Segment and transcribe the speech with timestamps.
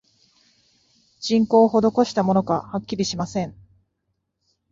[1.19, 3.55] 人工をほどこしたものか、はっきりしません